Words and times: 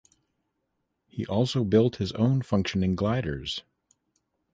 He 1.05 1.27
also 1.27 1.63
built 1.63 1.97
his 1.97 2.11
own 2.13 2.41
functioning 2.41 2.95
gliders. 2.95 3.61